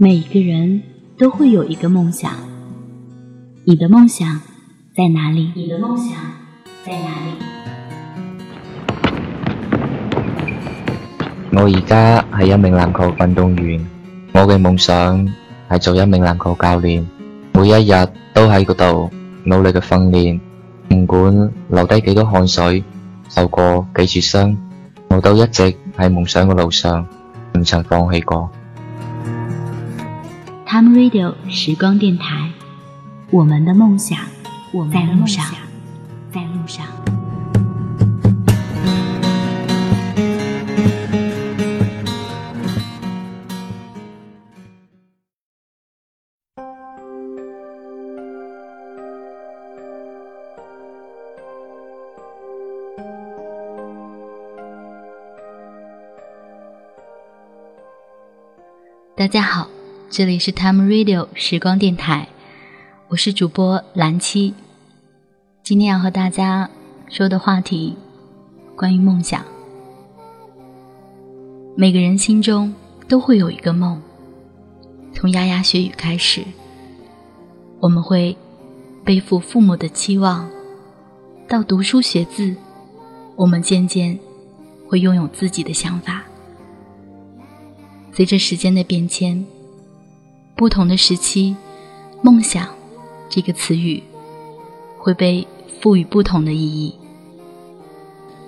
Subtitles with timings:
[0.00, 0.80] 每一个人
[1.18, 2.30] 都会有一个梦想，
[3.64, 4.40] 你的梦想
[4.96, 5.50] 在哪里？
[5.56, 6.14] 你的梦想
[6.86, 7.32] 在哪里？
[11.50, 13.84] 我而家系一名篮球运动员，
[14.34, 15.26] 我嘅梦想
[15.68, 17.04] 系做一名篮球教练，
[17.54, 19.10] 每一日都喺嗰度
[19.42, 20.40] 努力嘅训练，
[20.94, 22.84] 唔管流低几多汗水，
[23.28, 24.56] 受过几次伤，
[25.08, 27.04] 我都一直喺梦想嘅路上，
[27.58, 28.48] 唔曾放弃过。
[30.70, 32.52] Time Radio 时光电台，
[33.30, 34.18] 我们的梦想
[34.92, 35.46] 在路上，
[36.30, 36.84] 在路上。
[59.16, 59.77] 大家好。
[60.10, 62.26] 这里是 Time Radio 时光电台，
[63.08, 64.54] 我是主播蓝七。
[65.62, 66.70] 今天要和大家
[67.10, 67.94] 说的话题，
[68.74, 69.44] 关于梦想。
[71.76, 72.74] 每个人心中
[73.06, 74.00] 都会有一个梦。
[75.12, 76.42] 从牙牙学语开始，
[77.78, 78.34] 我们会
[79.04, 80.48] 背负父母的期望，
[81.46, 82.56] 到读书学字，
[83.36, 84.18] 我们渐渐
[84.88, 86.24] 会拥有自己的想法。
[88.10, 89.44] 随着时间的变迁。
[90.58, 91.54] 不同的时期
[92.20, 92.68] ，“梦想”
[93.30, 94.02] 这个词语
[94.98, 95.46] 会被
[95.80, 96.92] 赋予不同的意义。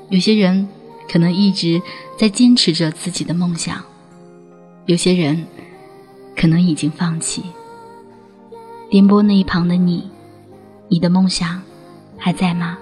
[0.08, 0.68] 有些人
[1.08, 1.80] 可能一直
[2.18, 3.80] 在坚持着自己的梦想，
[4.86, 5.46] 有些人
[6.36, 7.44] 可能已经放弃。
[8.90, 10.10] 电波那一旁的你，
[10.88, 11.62] 你的梦想
[12.18, 12.76] 还在吗？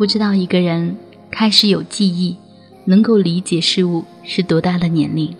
[0.00, 0.96] 不知道一个人
[1.30, 2.34] 开始有记忆，
[2.86, 5.30] 能够理解事物是多大的年龄。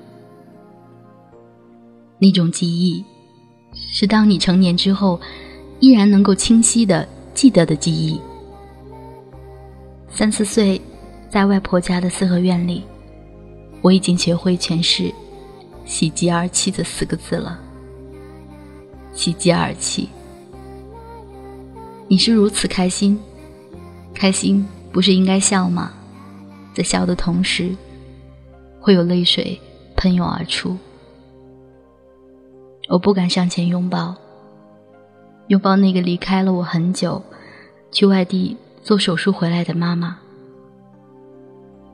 [2.18, 3.02] 那种记忆，
[3.72, 5.18] 是当你成年之后，
[5.78, 8.20] 依然能够清晰的记得的记忆。
[10.10, 10.78] 三四岁，
[11.30, 12.84] 在外婆家的四合院里，
[13.80, 15.10] 我已经学会诠释
[15.86, 17.58] “喜极而泣”这四个字了。
[19.14, 20.10] 喜极而泣，
[22.08, 23.18] 你是如此开心。
[24.20, 25.90] 开心不是应该笑吗？
[26.74, 27.74] 在笑的同时，
[28.78, 29.58] 会有泪水
[29.96, 30.76] 喷涌而出。
[32.90, 34.14] 我不敢上前拥抱，
[35.46, 37.22] 拥抱那个离开了我很久，
[37.90, 40.18] 去外地做手术回来的妈妈。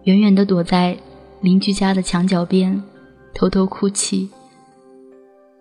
[0.03, 0.98] 远远的躲在
[1.41, 2.82] 邻居家的墙角边，
[3.34, 4.28] 偷偷哭泣，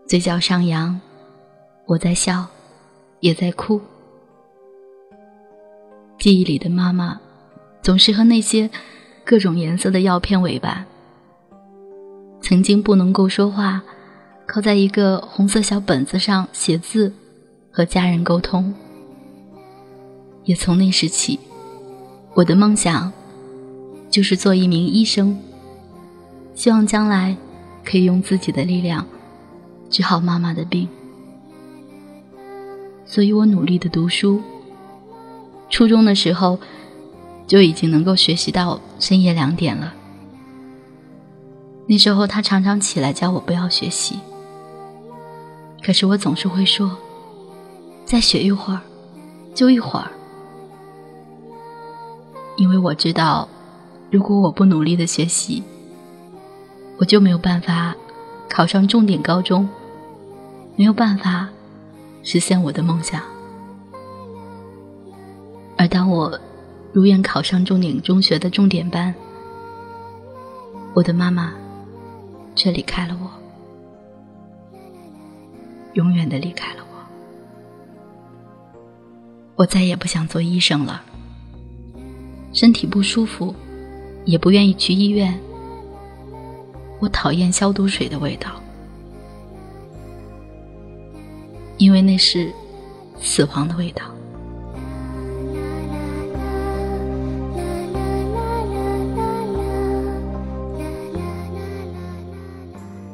[0.08, 1.00] 嘴角上扬，
[1.86, 2.48] 我在笑，
[3.20, 3.80] 也在哭。
[6.26, 7.22] 记忆里的妈妈，
[7.84, 8.68] 总是和那些
[9.24, 10.84] 各种颜色的药片为伴。
[12.42, 13.84] 曾经不能够说话，
[14.48, 17.14] 靠在一个红色小本子上写字，
[17.70, 18.74] 和家人沟通。
[20.46, 21.40] 也从那时起，
[22.34, 23.14] 我的梦想
[24.10, 25.38] 就是做一名医生，
[26.56, 27.38] 希望将来
[27.84, 29.06] 可以用自己的力量
[29.92, 30.90] 治好妈妈的病。
[33.06, 34.42] 所以我努力的读书。
[35.70, 36.60] 初中的时候，
[37.48, 39.94] 就已经能够学习到深夜两点了。
[41.88, 44.20] 那时候他常常起来叫我不要学习，
[45.84, 46.98] 可是我总是会说
[48.06, 48.82] ：“再学一会儿，
[49.54, 50.10] 就一会儿。”
[52.58, 53.48] 因为我知道，
[54.10, 55.62] 如果我不努力的学习，
[56.98, 57.94] 我就没有办法
[58.50, 59.68] 考上重点高中，
[60.76, 61.50] 没有办法
[62.24, 63.22] 实现我的梦想。
[65.78, 66.40] 而当我
[66.94, 69.14] 如愿考上重点中学的重点班，
[70.94, 71.54] 我的妈妈
[72.56, 73.30] 却离开了我，
[75.94, 76.96] 永远的离开了我。
[79.58, 81.04] 我再也不想做医生了，
[82.54, 83.54] 身体不舒服，
[84.24, 85.38] 也不愿意去医院。
[87.02, 88.52] 我讨厌消毒水的味道，
[91.78, 92.50] 因为那是
[93.20, 94.15] 死亡的味道。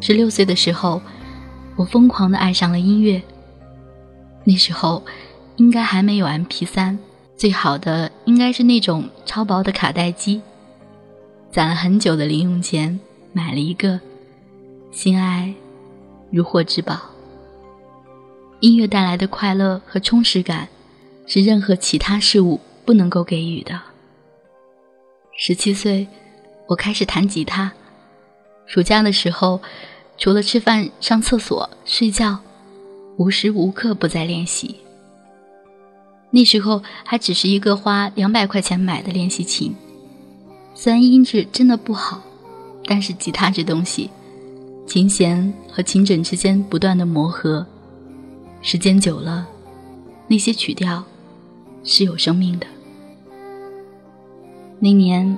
[0.02, 1.02] 十六岁的时候，
[1.78, 3.22] 我疯狂的爱上了音乐。
[4.44, 5.04] 那时候，
[5.58, 6.98] 应该还没有 M P 三，
[7.38, 10.42] 最好的应该是那种超薄的卡带机。
[11.52, 13.00] 攒了很久的零用钱，
[13.32, 14.00] 买了一个，
[14.92, 15.54] 心爱
[16.32, 17.00] 如获至宝。
[18.60, 20.68] 音乐带来的快乐和充实感，
[21.28, 23.80] 是任何其他事物不能够给予的。
[25.38, 26.08] 十七岁，
[26.68, 27.72] 我开始弹吉他。
[28.66, 29.62] 暑假的时候，
[30.18, 32.40] 除了吃饭、上厕所、睡觉，
[33.18, 34.76] 无时无刻不在练习。
[36.30, 39.76] 那时候还只是一个花两百块钱买的练习琴，
[40.74, 42.22] 虽然音质真的不好，
[42.86, 44.10] 但是吉他这东西，
[44.88, 47.66] 琴弦和琴枕之间不断的磨合，
[48.62, 49.46] 时间久了，
[50.28, 51.04] 那些曲调
[51.84, 52.68] 是有生命的。
[54.80, 55.38] 那年，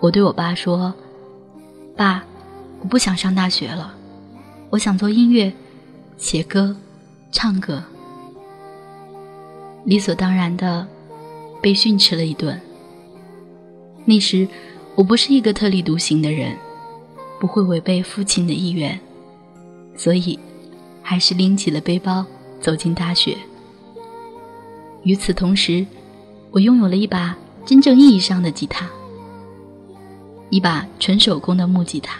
[0.00, 0.92] 我对我爸说
[1.96, 2.22] ：“爸，
[2.80, 3.94] 我不想上大学了，
[4.70, 5.52] 我想做音乐，
[6.16, 6.76] 写歌，
[7.30, 7.82] 唱歌。”
[9.84, 10.86] 理所当然的
[11.60, 12.60] 被训斥了一顿。
[14.04, 14.48] 那时，
[14.94, 16.56] 我不是一个特立独行的人，
[17.38, 18.98] 不会违背父亲的意愿，
[19.96, 20.38] 所以
[21.02, 22.24] 还是拎起了背包
[22.60, 23.36] 走进大学。
[25.04, 25.86] 与此同时，
[26.50, 27.36] 我拥有了一把。
[27.66, 28.88] 真正意义上的吉他，
[30.48, 32.18] 一把纯手工的木吉他。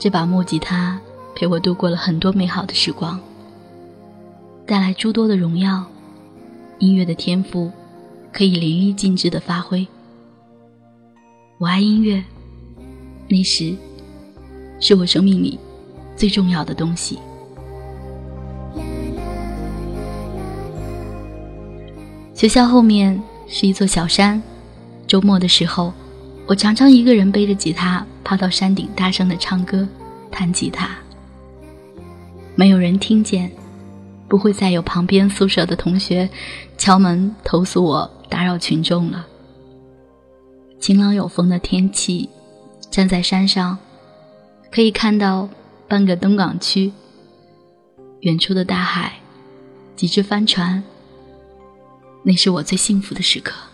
[0.00, 0.98] 这把木吉他
[1.36, 3.20] 陪我度过了很多美好的时光，
[4.64, 5.84] 带来诸多的荣耀。
[6.78, 7.70] 音乐的天赋
[8.32, 9.86] 可以淋漓尽致的发挥。
[11.58, 12.24] 我爱音乐，
[13.28, 13.76] 那时
[14.80, 15.60] 是我生命里
[16.16, 17.18] 最重要的东西。
[22.34, 23.22] 学校后面。
[23.52, 24.40] 是一座小山，
[25.08, 25.92] 周末的时候，
[26.46, 29.88] 我常常一个人背着吉他爬到山顶，大声的唱歌、
[30.30, 30.90] 弹吉他。
[32.56, 33.50] 没有人听见，
[34.28, 36.28] 不会再有旁边宿舍的同学
[36.76, 39.26] 敲门投诉我打扰群众了。
[40.80, 42.28] 晴朗有风的天气，
[42.90, 43.78] 站在山上，
[44.72, 45.48] 可以看到
[45.86, 46.92] 半个东港区，
[48.22, 49.20] 远处的大海，
[49.94, 50.82] 几只帆船。
[52.24, 53.69] 那是我最幸福的时刻。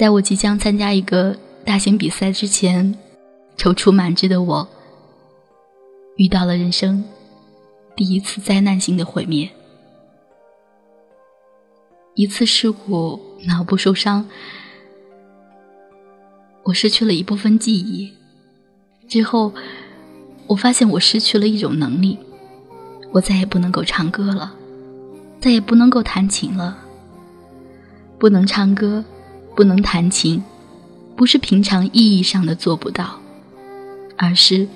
[0.00, 2.96] 在我即将参加一个大型比赛之前，
[3.58, 4.66] 踌躇满志的我，
[6.16, 7.04] 遇到了人生
[7.94, 9.50] 第一次灾难性的毁灭。
[12.14, 14.26] 一次事故，脑部受伤，
[16.62, 18.10] 我失去了一部分记忆。
[19.06, 19.52] 之后，
[20.46, 22.18] 我发现我失去了一种能力，
[23.12, 24.54] 我再也不能够唱歌了。
[25.42, 26.78] 再也不能够弹琴了。
[28.18, 29.04] 不能唱歌，
[29.54, 30.42] 不能弹琴，
[31.16, 33.20] 不是平常意义上的做不到，
[34.16, 34.66] 而是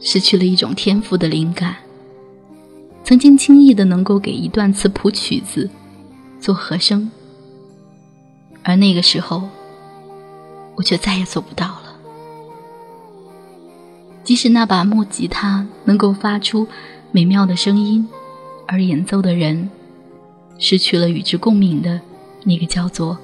[0.00, 1.76] 失去了一种天赋的灵感。
[3.04, 5.70] 曾经轻易的能够给一段词谱曲子，
[6.40, 7.10] 做和声，
[8.62, 9.48] 而那个时候，
[10.74, 11.94] 我却再也做不到了。
[14.24, 16.68] 即使那把木吉他能够发出
[17.12, 18.06] 美妙的声音，
[18.66, 19.70] 而演奏的人。
[20.60, 22.00] 失去了与之共鸣的
[22.42, 23.16] 那个叫做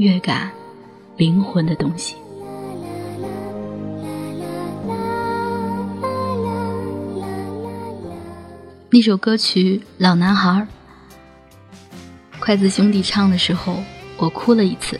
[0.00, 0.50] 乐感、
[1.18, 2.16] 灵魂的东西。
[8.88, 10.66] 那首歌曲《老男孩》，
[12.40, 13.76] 筷子兄弟唱的时候，
[14.16, 14.98] 我哭了一次。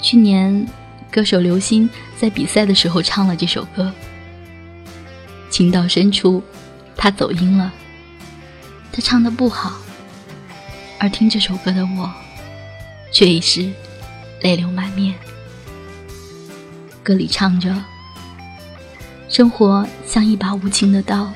[0.00, 0.66] 去年，
[1.10, 1.86] 歌手刘星
[2.16, 3.92] 在比赛的时候唱了这首歌，
[5.50, 6.42] 情到深处，
[6.96, 7.70] 他走音了，
[8.90, 9.74] 他唱的不好。
[10.98, 12.10] 而听这首歌的我，
[13.16, 13.72] 却已是
[14.42, 15.14] 泪流满面。
[17.02, 17.74] 歌里唱着
[19.26, 21.32] ：“生活像一把无情的刀，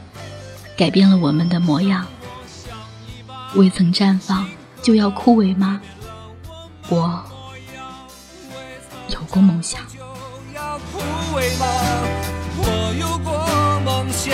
[0.77, 2.07] 改变了我们的模样。
[3.55, 4.47] 未曾绽放
[4.83, 5.81] 就要枯萎吗？
[6.91, 7.25] 我
[9.09, 10.03] 有过梦想。”这
[12.93, 14.31] 里的故事，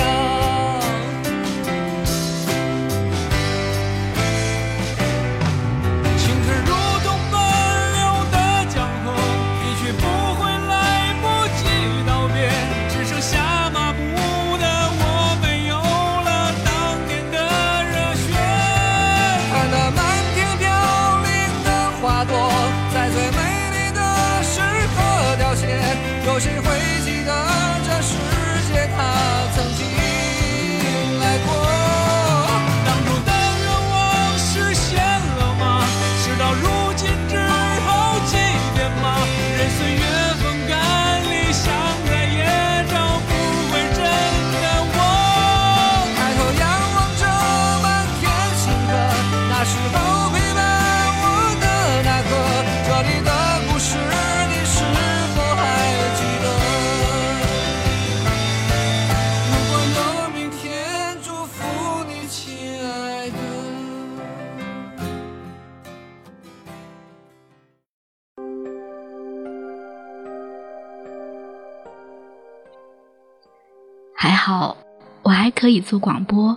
[74.37, 74.77] 好，
[75.23, 76.57] 我还可以做广播，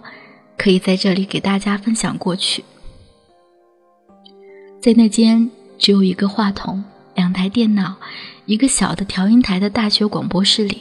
[0.57, 2.63] 可以在这里给大家分享过去。
[4.79, 6.83] 在那间只有一个话筒、
[7.15, 7.95] 两台电脑、
[8.45, 10.77] 一个小的调音台的大学广播室里，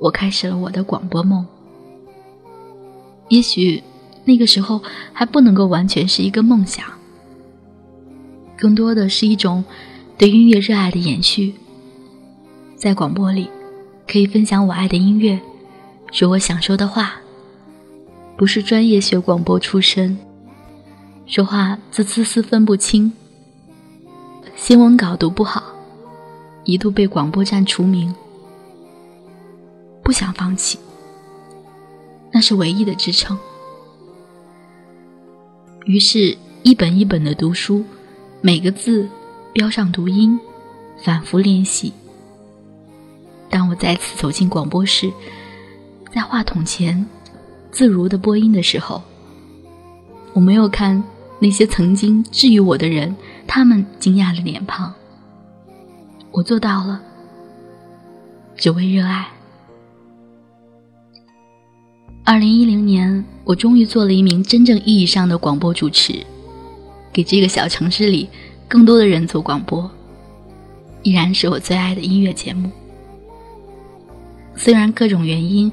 [0.00, 1.46] 我开始了我的广播梦。
[3.28, 3.82] 也许
[4.24, 4.82] 那个时候
[5.12, 6.84] 还不能够完全是一个梦想，
[8.58, 9.64] 更多的是一种
[10.18, 11.54] 对音乐热爱的延续。
[12.76, 13.48] 在广播里，
[14.06, 15.40] 可以分享我爱的音乐，
[16.12, 17.20] 说我想说的话。
[18.36, 20.14] 不是专业学广播出身，
[21.24, 23.10] 说话字字丝分不清，
[24.54, 25.62] 新闻稿读不好，
[26.64, 28.14] 一度被广播站除名。
[30.02, 30.78] 不想放弃，
[32.30, 33.38] 那是唯一的支撑。
[35.86, 37.82] 于是，一本一本的读书，
[38.42, 39.08] 每个字
[39.54, 40.38] 标上读音，
[41.02, 41.90] 反复练习。
[43.48, 45.10] 当我再次走进广播室，
[46.16, 47.06] 在话筒前
[47.70, 49.02] 自如的播音的时候，
[50.32, 51.04] 我没有看
[51.38, 53.14] 那些曾经治愈我的人，
[53.46, 54.90] 他们惊讶的脸庞。
[56.30, 57.02] 我做到了，
[58.56, 59.28] 只为热爱。
[62.24, 66.24] 二零一零年，我终于做了一名真正意义上的广播主持，
[67.12, 68.26] 给这个小城市里
[68.66, 69.90] 更多的人做广播，
[71.02, 72.70] 依然是我最爱的音乐节目。
[74.54, 75.70] 虽然各种原因，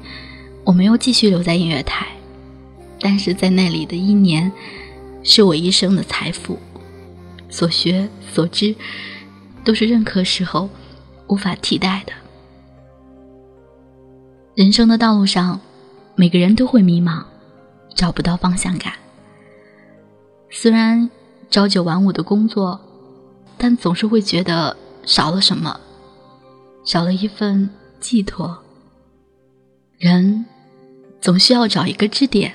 [0.64, 2.06] 我没有继续留在音乐台，
[3.00, 4.50] 但是在那里的一年，
[5.22, 6.58] 是我一生的财富。
[7.50, 8.74] 所学所知，
[9.62, 10.68] 都是任何时候
[11.28, 12.12] 无法替代的。
[14.54, 15.60] 人生的道路上，
[16.16, 17.22] 每个人都会迷茫，
[17.94, 18.94] 找不到方向感。
[20.50, 21.08] 虽然
[21.50, 22.80] 朝九晚五的工作，
[23.58, 25.78] 但总是会觉得少了什么，
[26.84, 27.68] 少了一份
[28.00, 28.56] 寄托。
[29.98, 30.44] 人
[31.24, 32.52] 总需要找一个支点，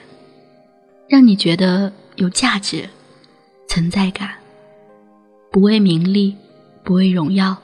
[1.08, 2.88] 让你觉得有价值、
[3.68, 4.36] 存在感。
[5.52, 6.36] 不为名利，
[6.84, 7.58] 不为荣耀，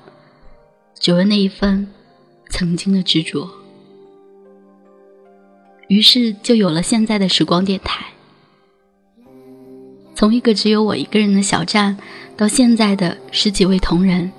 [0.99, 1.87] 只为那一份
[2.49, 3.47] 曾经的执着。
[5.89, 8.03] 于是就有了现在的时光电台。
[10.15, 11.95] 从一个只有我一个人的小站，
[12.35, 14.31] 到现在的十几位同仁，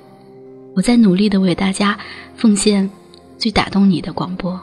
[0.75, 1.96] 我在努力的为大家
[2.35, 2.90] 奉献
[3.38, 4.61] 最打动你的广播。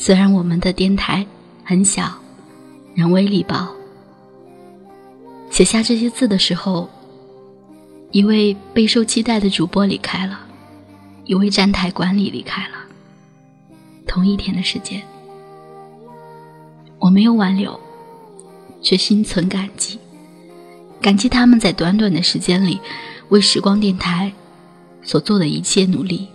[0.00, 1.26] 虽然我们的电台
[1.64, 2.16] 很小，
[2.94, 3.68] 人微力薄。
[5.50, 6.88] 写下这些字的时候，
[8.12, 10.38] 一位备受期待的主播离开了，
[11.24, 12.76] 一位站台管理离开了。
[14.06, 15.02] 同一天的时间，
[17.00, 17.78] 我没有挽留，
[18.80, 19.98] 却心存感激，
[21.00, 22.80] 感激他们在短短的时间里
[23.30, 24.32] 为时光电台
[25.02, 26.28] 所做的一切努力。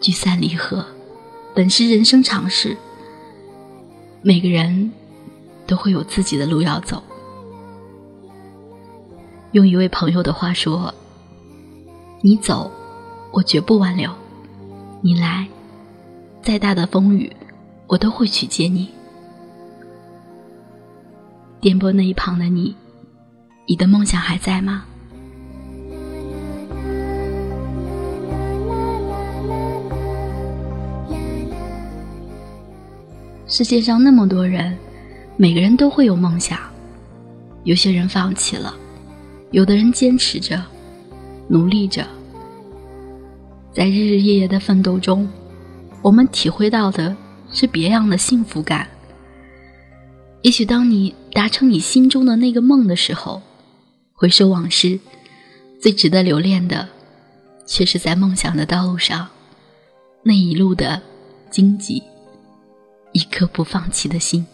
[0.00, 0.84] 聚散离合。
[1.54, 2.76] 本是人生常事，
[4.22, 4.92] 每个人
[5.66, 7.02] 都会有自己的路要走。
[9.52, 10.94] 用一位朋友的话说
[12.22, 12.70] ：“你走，
[13.32, 14.10] 我绝不挽留；
[15.00, 15.48] 你来，
[16.42, 17.34] 再大的风雨，
[17.86, 18.90] 我都会去接你。”
[21.60, 22.76] 电波那一旁的你，
[23.66, 24.84] 你的梦想还在吗？
[33.50, 34.76] 世界上那么多人，
[35.38, 36.58] 每个人都会有梦想。
[37.64, 38.76] 有些人放弃了，
[39.52, 40.62] 有的人坚持着，
[41.48, 42.06] 努力着。
[43.72, 45.26] 在日日夜夜的奋斗中，
[46.02, 47.16] 我们体会到的
[47.50, 48.86] 是别样的幸福感。
[50.42, 53.40] 也许当你达成你心中的那个梦的时候，
[54.12, 55.00] 回首往事，
[55.80, 56.86] 最值得留恋的，
[57.64, 59.26] 却是在梦想的道路上
[60.22, 61.00] 那一路的
[61.50, 62.02] 荆棘。
[63.12, 64.46] 一颗不放弃的心。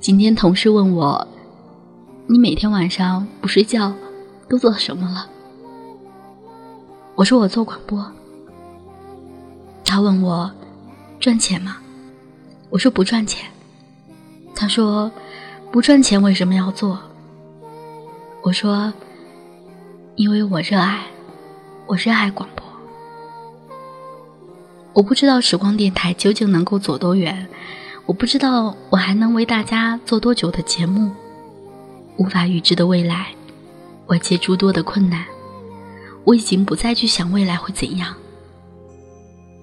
[0.00, 1.28] 今天同事问我
[2.26, 3.92] ：“你每天晚上不睡觉，
[4.48, 5.28] 都做什么了？”
[7.18, 8.12] 我说我做广播。
[9.84, 10.48] 他问我
[11.18, 11.78] 赚钱吗？
[12.70, 13.50] 我说不赚钱。
[14.54, 15.10] 他说
[15.72, 16.96] 不赚钱为什么要做？
[18.40, 18.92] 我说
[20.14, 21.06] 因为我热爱，
[21.88, 22.64] 我热爱广播。
[24.92, 27.48] 我不知道时光电台究竟能够走多远，
[28.06, 31.10] 我不知道我还能为大家做多久的节目。
[32.16, 33.34] 无法预知的未来，
[34.06, 35.24] 外界诸多的困难。
[36.28, 38.14] 我已经不再去想未来会怎样。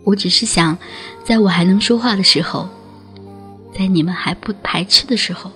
[0.04, 0.76] 我只是想，
[1.24, 2.68] 在我还能说话的时候，
[3.72, 5.52] 在你们还不排斥的时候，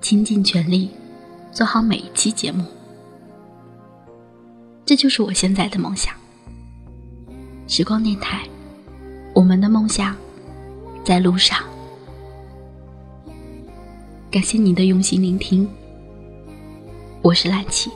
[0.00, 0.90] 倾尽全力
[1.52, 2.64] 做好每一期节目。
[4.84, 6.12] 这就是我现在的梦想。
[7.68, 8.42] 时光电台，
[9.32, 10.16] 我们的梦想
[11.04, 11.62] 在路上。
[14.28, 15.68] 感谢你的用心聆听，
[17.22, 17.92] 我是蓝琪。